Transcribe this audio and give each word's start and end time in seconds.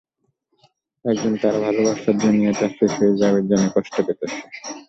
একদিন 1.05 1.33
তার 1.41 1.55
ভালোবাসার 1.65 2.15
দুনিয়াটা 2.21 2.65
শেষ 2.77 2.91
হয়ে 2.99 3.19
যাবে 3.21 3.39
জেনে 3.49 3.67
কষ্ট 3.75 3.95
পেত 4.07 4.19
সে। 4.29 4.39